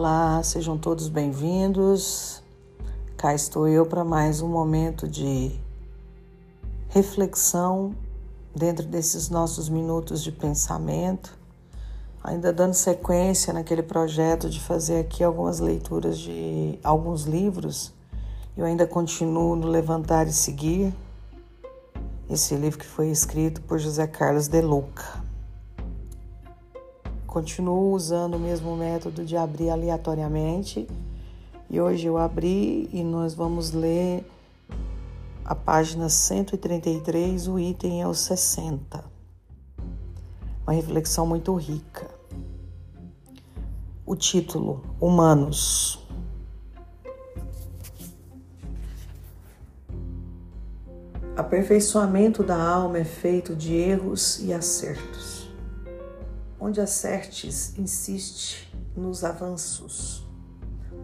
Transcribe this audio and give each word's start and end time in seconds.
Olá, 0.00 0.40
sejam 0.44 0.78
todos 0.78 1.08
bem-vindos. 1.08 2.40
Cá 3.16 3.34
estou 3.34 3.66
eu 3.66 3.84
para 3.84 4.04
mais 4.04 4.40
um 4.40 4.46
momento 4.46 5.08
de 5.08 5.50
reflexão 6.88 7.92
dentro 8.54 8.86
desses 8.86 9.28
nossos 9.28 9.68
minutos 9.68 10.22
de 10.22 10.30
pensamento, 10.30 11.36
ainda 12.22 12.52
dando 12.52 12.74
sequência 12.74 13.52
naquele 13.52 13.82
projeto 13.82 14.48
de 14.48 14.60
fazer 14.60 15.00
aqui 15.00 15.24
algumas 15.24 15.58
leituras 15.58 16.16
de 16.16 16.78
alguns 16.84 17.24
livros. 17.24 17.92
Eu 18.56 18.66
ainda 18.66 18.86
continuo 18.86 19.56
no 19.56 19.66
Levantar 19.66 20.28
e 20.28 20.32
Seguir, 20.32 20.94
esse 22.30 22.54
livro 22.54 22.78
que 22.78 22.86
foi 22.86 23.08
escrito 23.08 23.60
por 23.62 23.80
José 23.80 24.06
Carlos 24.06 24.46
de 24.46 24.60
Luca. 24.60 25.27
Continuo 27.28 27.92
usando 27.92 28.36
o 28.36 28.38
mesmo 28.38 28.74
método 28.74 29.22
de 29.22 29.36
abrir 29.36 29.68
aleatoriamente. 29.68 30.88
E 31.68 31.78
hoje 31.78 32.06
eu 32.06 32.16
abri 32.16 32.88
e 32.90 33.04
nós 33.04 33.34
vamos 33.34 33.70
ler 33.70 34.24
a 35.44 35.54
página 35.54 36.08
133, 36.08 37.46
o 37.46 37.58
item 37.58 38.00
é 38.00 38.08
o 38.08 38.14
60. 38.14 39.04
Uma 40.66 40.72
reflexão 40.72 41.26
muito 41.26 41.54
rica. 41.54 42.08
O 44.06 44.16
título: 44.16 44.82
Humanos. 44.98 46.02
Aperfeiçoamento 51.36 52.42
da 52.42 52.56
alma 52.58 52.96
é 52.96 53.04
feito 53.04 53.54
de 53.54 53.74
erros 53.74 54.40
e 54.42 54.50
acertos 54.50 55.37
Onde 56.60 56.80
acertes, 56.80 57.78
insiste 57.78 58.68
nos 58.96 59.22
avanços. 59.22 60.26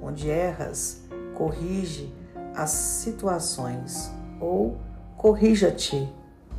Onde 0.03 0.29
erras, 0.29 1.03
corrige 1.37 2.13
as 2.55 2.71
situações 2.71 4.11
ou 4.41 4.79
corrija-te, 5.17 6.13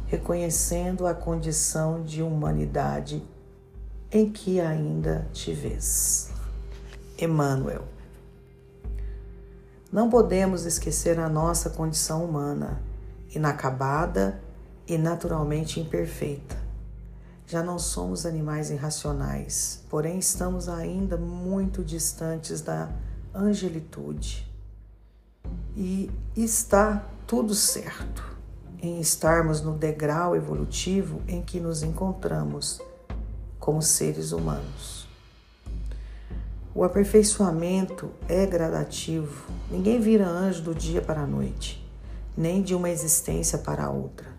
reconhecendo 0.08 1.06
a 1.06 1.14
condição 1.14 2.04
de 2.04 2.22
humanidade 2.22 3.22
em 4.10 4.32
que 4.32 4.62
ainda 4.62 5.28
te 5.34 5.52
vês. 5.52 6.32
Emmanuel. 7.18 7.84
Não 9.92 10.10
podemos 10.10 10.66
esquecer 10.66 11.20
a 11.20 11.28
nossa 11.28 11.70
condição 11.70 12.24
humana, 12.24 12.82
inacabada 13.34 14.42
e 14.88 14.98
naturalmente 14.98 15.80
imperfeita 15.80 16.65
já 17.48 17.62
não 17.62 17.78
somos 17.78 18.26
animais 18.26 18.72
irracionais, 18.72 19.84
porém 19.90 20.18
estamos 20.18 20.68
ainda 20.68 21.16
muito 21.16 21.84
distantes 21.84 22.62
da 22.62 22.90
angelitude. 23.34 24.52
E 25.76 26.10
está 26.36 27.06
tudo 27.28 27.54
certo 27.54 28.24
em 28.82 29.00
estarmos 29.00 29.62
no 29.62 29.74
degrau 29.74 30.36
evolutivo 30.36 31.22
em 31.28 31.42
que 31.42 31.60
nos 31.60 31.84
encontramos 31.84 32.82
como 33.60 33.82
seres 33.82 34.32
humanos. 34.32 35.08
O 36.74 36.84
aperfeiçoamento 36.84 38.12
é 38.28 38.46
gradativo. 38.46 39.46
Ninguém 39.72 40.00
vira 40.00 40.28
anjo 40.28 40.62
do 40.62 40.76
dia 40.76 41.02
para 41.02 41.22
a 41.22 41.28
noite, 41.28 41.84
nem 42.36 42.62
de 42.62 42.76
uma 42.76 42.90
existência 42.90 43.58
para 43.58 43.86
a 43.86 43.90
outra. 43.90 44.35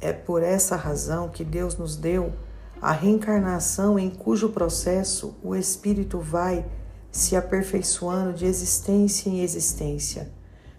É 0.00 0.12
por 0.12 0.42
essa 0.42 0.76
razão 0.76 1.28
que 1.28 1.44
Deus 1.44 1.76
nos 1.76 1.96
deu 1.96 2.32
a 2.80 2.92
reencarnação, 2.92 3.98
em 3.98 4.10
cujo 4.10 4.50
processo 4.50 5.34
o 5.42 5.54
espírito 5.54 6.18
vai 6.18 6.66
se 7.10 7.34
aperfeiçoando 7.34 8.34
de 8.34 8.44
existência 8.44 9.30
em 9.30 9.40
existência, 9.40 10.30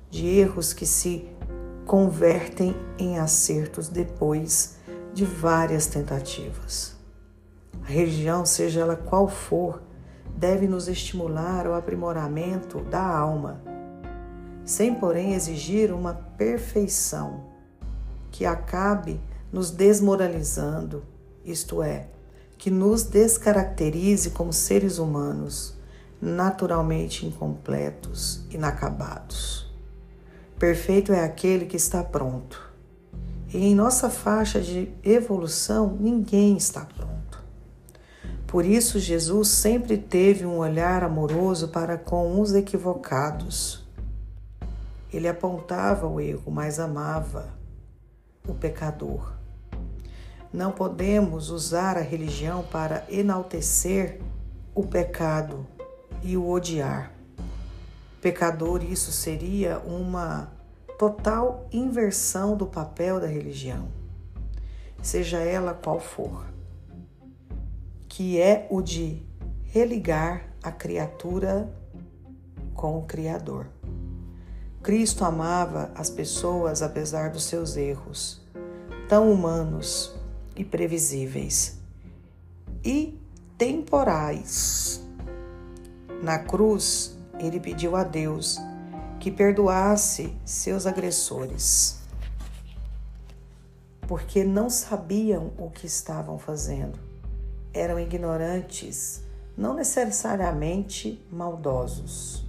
de 0.10 0.28
erros 0.28 0.74
que 0.74 0.86
se 0.86 1.28
convertem 1.86 2.76
em 3.00 3.18
acertos 3.18 3.90
depois 3.90 4.76
de 5.14 5.26
várias 5.26 5.88
tentativas. 5.88 6.96
A 7.84 7.88
religião, 7.88 8.46
seja 8.46 8.82
ela 8.82 8.96
qual 8.96 9.28
for, 9.28 9.82
deve 10.36 10.68
nos 10.68 10.88
estimular 10.88 11.66
ao 11.66 11.74
aprimoramento 11.74 12.82
da 12.82 13.02
alma, 13.04 13.60
sem 14.64 14.94
porém 14.94 15.34
exigir 15.34 15.92
uma 15.92 16.14
perfeição 16.14 17.57
que 18.38 18.46
acabe 18.46 19.20
nos 19.52 19.72
desmoralizando, 19.72 21.04
isto 21.44 21.82
é, 21.82 22.06
que 22.56 22.70
nos 22.70 23.02
descaracterize 23.02 24.30
como 24.30 24.54
seres 24.54 25.00
humanos, 25.00 25.74
naturalmente 26.22 27.26
incompletos, 27.26 28.46
inacabados. 28.52 29.74
Perfeito 30.60 31.12
é 31.12 31.24
aquele 31.24 31.66
que 31.66 31.78
está 31.78 32.04
pronto. 32.04 32.72
E 33.52 33.58
em 33.58 33.74
nossa 33.74 34.08
faixa 34.08 34.62
de 34.62 34.94
evolução, 35.04 35.98
ninguém 36.00 36.56
está 36.58 36.86
pronto. 36.86 37.44
Por 38.46 38.64
isso, 38.64 39.00
Jesus 39.00 39.48
sempre 39.48 39.98
teve 39.98 40.46
um 40.46 40.60
olhar 40.60 41.04
amoroso 41.04 41.70
para 41.70 41.98
com 41.98 42.40
os 42.40 42.54
equivocados. 42.54 43.84
Ele 45.12 45.28
apontava 45.28 46.06
o 46.06 46.22
erro, 46.22 46.52
mas 46.52 46.80
amava 46.80 47.58
o 48.48 48.54
pecador. 48.54 49.34
Não 50.52 50.72
podemos 50.72 51.50
usar 51.50 51.98
a 51.98 52.02
religião 52.02 52.64
para 52.64 53.06
enaltecer 53.10 54.22
o 54.74 54.86
pecado 54.86 55.68
e 56.24 56.38
o 56.38 56.50
odiar. 56.50 57.12
Pecador, 58.22 58.84
isso 58.84 59.12
seria 59.12 59.80
uma 59.80 60.52
total 60.98 61.68
inversão 61.72 62.58
do 62.58 62.66
papel 62.66 63.20
da 63.20 63.28
religião, 63.28 63.90
seja 65.02 65.38
ela 65.38 65.74
qual 65.74 66.00
for, 66.00 66.46
que 68.10 68.42
é 68.42 68.68
o 68.72 68.82
de 68.82 69.22
religar 69.66 70.48
a 70.64 70.72
criatura 70.72 71.72
com 72.74 72.98
o 72.98 73.04
Criador. 73.04 73.68
Cristo 74.88 75.26
amava 75.26 75.92
as 75.96 76.10
pessoas 76.10 76.82
apesar 76.82 77.30
dos 77.30 77.44
seus 77.44 77.76
erros, 77.76 78.40
tão 79.10 79.30
humanos 79.30 80.16
e 80.56 80.64
previsíveis 80.64 81.78
e 82.86 83.20
temporais. 83.58 85.06
Na 86.24 86.40
cruz, 86.40 87.20
ele 87.38 87.60
pediu 87.60 87.98
a 87.98 88.06
Deus 88.06 88.56
que 89.20 89.30
perdoasse 89.30 90.34
seus 90.46 90.88
agressores, 90.88 92.00
porque 94.08 94.46
não 94.46 94.70
sabiam 94.70 95.52
o 95.58 95.70
que 95.70 95.86
estavam 95.86 96.40
fazendo. 96.40 96.98
Eram 97.74 98.00
ignorantes, 98.00 99.22
não 99.58 99.74
necessariamente 99.74 101.22
maldosos. 101.30 102.47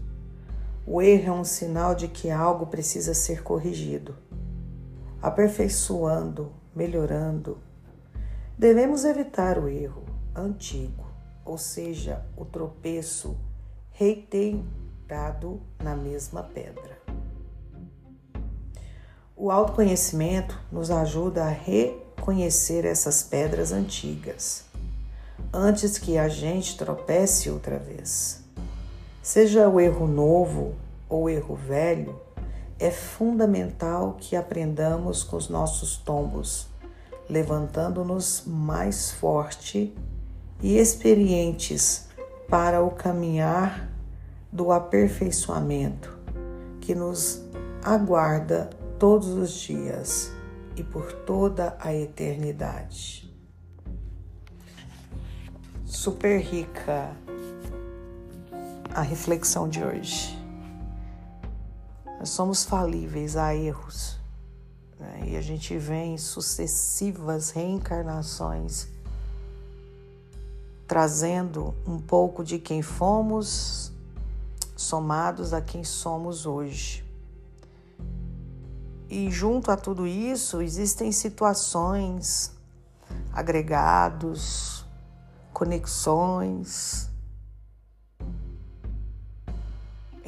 O 0.91 1.03
erro 1.03 1.29
é 1.29 1.33
um 1.33 1.45
sinal 1.45 1.95
de 1.95 2.09
que 2.09 2.31
algo 2.31 2.65
precisa 2.65 3.13
ser 3.13 3.43
corrigido, 3.43 4.17
aperfeiçoando, 5.21 6.51
melhorando. 6.75 7.59
Devemos 8.57 9.05
evitar 9.05 9.59
o 9.59 9.69
erro 9.69 10.07
antigo, 10.35 11.05
ou 11.45 11.59
seja, 11.59 12.25
o 12.35 12.47
tropeço 12.47 13.37
reiterado 13.91 15.61
na 15.79 15.95
mesma 15.95 16.43
pedra. 16.43 16.99
O 19.37 19.51
autoconhecimento 19.51 20.59
nos 20.73 20.91
ajuda 20.91 21.45
a 21.45 21.51
reconhecer 21.51 22.87
essas 22.87 23.23
pedras 23.23 23.73
antigas 23.73 24.65
antes 25.53 25.99
que 25.99 26.17
a 26.17 26.31
gente 26.31 26.79
tropece 26.79 27.51
outra 27.51 27.79
vez. 27.79 28.43
Seja 29.23 29.69
o 29.69 29.79
erro 29.79 30.07
novo 30.07 30.75
ou 31.09 31.29
erro 31.29 31.55
velho, 31.55 32.21
é 32.79 32.91
fundamental 32.91 34.17
que 34.19 34.37
aprendamos 34.37 35.25
com 35.25 35.37
os 35.37 35.49
nossos 35.49 35.97
tombos, 35.97 36.69
levantando-nos 37.29 38.45
mais 38.47 39.11
forte 39.11 39.95
e 40.63 40.79
experientes 40.79 42.09
para 42.49 42.83
o 42.83 42.91
caminhar 42.91 43.91
do 44.51 44.73
aperfeiçoamento 44.73 46.19
que 46.81 46.95
nos 46.95 47.45
aguarda 47.83 48.71
todos 48.99 49.29
os 49.29 49.53
dias 49.53 50.33
e 50.75 50.83
por 50.83 51.13
toda 51.13 51.77
a 51.81 51.93
eternidade. 51.93 53.29
Super 55.85 56.41
rica 56.41 57.11
a 58.95 59.03
reflexão 59.03 59.69
de 59.69 59.83
hoje. 59.83 60.38
Nós 62.19 62.31
somos 62.31 62.65
falíveis 62.65 63.37
a 63.37 63.55
erros 63.55 64.19
né? 64.99 65.23
e 65.29 65.37
a 65.37 65.41
gente 65.41 65.77
vem 65.79 66.19
sucessivas 66.19 67.51
reencarnações 67.51 68.89
trazendo 70.89 71.75
um 71.87 72.01
pouco 72.01 72.43
de 72.43 72.59
quem 72.59 72.81
fomos 72.81 73.93
somados 74.75 75.53
a 75.53 75.61
quem 75.61 75.85
somos 75.85 76.47
hoje. 76.47 77.05
E 79.11 79.31
junto 79.31 79.71
a 79.71 79.77
tudo 79.77 80.07
isso, 80.07 80.63
existem 80.63 81.13
situações, 81.13 82.53
agregados, 83.33 84.85
conexões, 85.53 87.08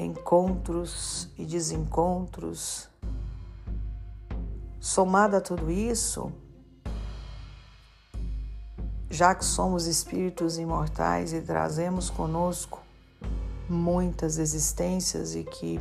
encontros 0.05 1.29
e 1.37 1.45
desencontros. 1.45 2.89
Somado 4.81 5.37
a 5.37 5.41
tudo 5.41 5.71
isso, 5.71 6.33
já 9.11 9.35
que 9.35 9.45
somos 9.45 9.87
espíritos 9.87 10.59
imortais 10.59 11.33
e 11.33 11.41
trazemos 11.43 12.09
conosco 12.09 12.81
muitas 13.69 14.39
existências 14.39 15.35
e 15.35 15.45
que 15.45 15.79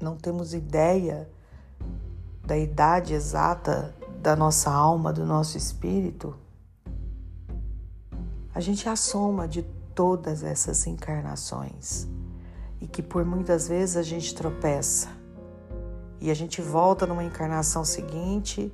não 0.00 0.16
temos 0.16 0.54
ideia 0.54 1.28
da 2.44 2.56
idade 2.56 3.14
exata 3.14 3.94
da 4.22 4.36
nossa 4.36 4.70
alma, 4.70 5.12
do 5.12 5.26
nosso 5.26 5.56
espírito, 5.56 6.36
a 8.54 8.60
gente 8.60 8.86
é 8.88 8.90
a 8.90 8.96
soma 8.96 9.48
de 9.48 9.62
todas 9.94 10.42
essas 10.42 10.86
encarnações 10.86 12.08
e 12.80 12.86
que 12.86 13.02
por 13.02 13.24
muitas 13.24 13.68
vezes 13.68 13.96
a 13.96 14.02
gente 14.02 14.34
tropeça. 14.34 15.08
E 16.20 16.30
a 16.30 16.34
gente 16.34 16.60
volta 16.60 17.06
numa 17.06 17.24
encarnação 17.24 17.84
seguinte, 17.84 18.72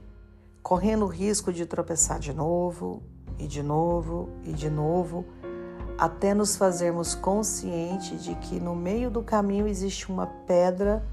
correndo 0.63 1.05
o 1.05 1.09
risco 1.09 1.53
de 1.53 1.65
tropeçar 1.67 2.19
de 2.19 2.33
novo 2.33 3.03
e 3.39 3.47
de 3.47 3.63
novo 3.63 4.29
e 4.45 4.53
de 4.53 4.69
novo, 4.71 5.25
até 5.99 6.35
nos 6.35 6.57
fazermos 6.57 7.15
conscientes 7.15 8.23
de 8.23 8.35
que 8.37 8.61
no 8.61 8.75
meio 8.75 9.11
do 9.11 9.23
caminho 9.23 9.67
existe 9.67 10.11
uma 10.11 10.27
pedra 10.27 11.05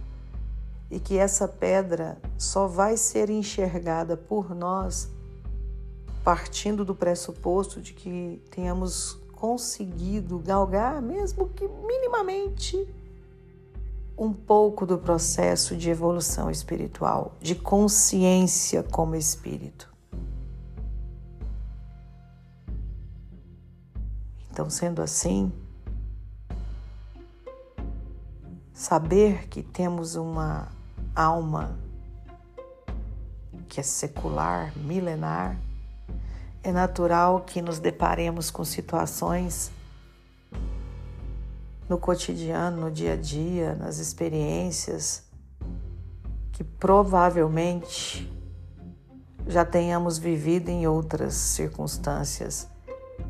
e 0.89 0.99
que 0.99 1.17
essa 1.17 1.47
pedra 1.47 2.17
só 2.37 2.67
vai 2.67 2.97
ser 2.97 3.29
enxergada 3.29 4.17
por 4.17 4.53
nós 4.53 5.09
partindo 6.23 6.85
do 6.85 6.95
pressuposto 6.95 7.81
de 7.81 7.93
que 7.93 8.41
tenhamos 8.49 9.19
conseguido 9.43 10.39
galgar, 10.39 11.01
mesmo 11.01 11.49
que 11.49 11.67
minimamente, 11.67 12.87
um 14.17 14.31
pouco 14.31 14.85
do 14.85 14.97
processo 14.97 15.75
de 15.75 15.89
evolução 15.89 16.49
espiritual, 16.49 17.35
de 17.41 17.53
consciência 17.53 18.81
como 18.83 19.17
espírito. 19.17 19.93
Então, 24.49 24.69
sendo 24.69 25.01
assim, 25.01 25.51
saber 28.73 29.49
que 29.49 29.61
temos 29.61 30.15
uma 30.15 30.69
alma 31.13 31.77
que 33.67 33.81
é 33.81 33.83
secular, 33.83 34.71
milenar, 34.77 35.59
é 36.63 36.71
natural 36.71 37.41
que 37.41 37.61
nos 37.61 37.77
deparemos 37.77 38.49
com 38.49 38.63
situações 38.63 39.69
no 41.89 41.97
cotidiano, 41.97 42.81
no 42.83 42.91
dia 42.91 43.13
a 43.13 43.15
dia, 43.17 43.75
nas 43.75 43.97
experiências, 43.99 45.23
que 46.53 46.63
provavelmente 46.63 48.31
já 49.45 49.65
tenhamos 49.65 50.17
vivido 50.17 50.69
em 50.69 50.87
outras 50.87 51.33
circunstâncias, 51.33 52.69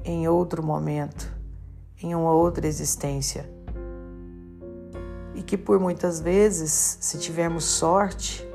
em 0.06 0.28
outro 0.28 0.62
momento, 0.62 1.34
em 2.02 2.14
uma 2.14 2.32
outra 2.32 2.68
existência. 2.68 3.50
E 5.34 5.42
que 5.42 5.58
por 5.58 5.80
muitas 5.80 6.20
vezes, 6.20 7.00
se 7.02 7.18
tivermos 7.18 7.66
sorte, 7.66 8.48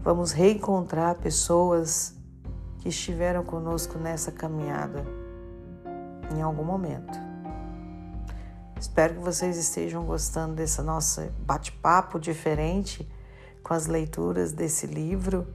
vamos 0.00 0.30
reencontrar 0.30 1.16
pessoas 1.16 2.15
que 2.86 2.90
estiveram 2.90 3.42
conosco 3.42 3.98
nessa 3.98 4.30
caminhada 4.30 5.04
em 6.32 6.40
algum 6.40 6.62
momento. 6.62 7.18
Espero 8.78 9.14
que 9.14 9.20
vocês 9.20 9.56
estejam 9.56 10.04
gostando 10.04 10.54
desse 10.54 10.80
nosso 10.82 11.20
bate-papo 11.40 12.20
diferente 12.20 13.08
com 13.60 13.74
as 13.74 13.88
leituras 13.88 14.52
desse 14.52 14.86
livro. 14.86 15.48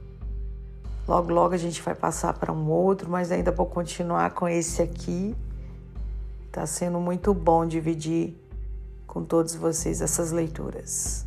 Logo, 1.08 1.32
logo 1.32 1.54
a 1.54 1.56
gente 1.56 1.80
vai 1.80 1.94
passar 1.94 2.34
para 2.34 2.52
um 2.52 2.68
outro, 2.68 3.10
mas 3.10 3.32
ainda 3.32 3.50
vou 3.50 3.64
continuar 3.64 4.32
com 4.32 4.46
esse 4.46 4.82
aqui. 4.82 5.34
Está 6.48 6.66
sendo 6.66 7.00
muito 7.00 7.32
bom 7.32 7.66
dividir 7.66 8.36
com 9.06 9.24
todos 9.24 9.54
vocês 9.54 10.02
essas 10.02 10.32
leituras. 10.32 11.24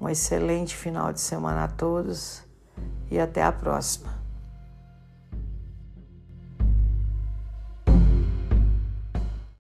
Um 0.00 0.08
excelente 0.08 0.74
final 0.74 1.12
de 1.12 1.20
semana 1.20 1.64
a 1.64 1.68
todos 1.68 2.42
e 3.10 3.20
até 3.20 3.42
a 3.42 3.52
próxima. 3.52 4.19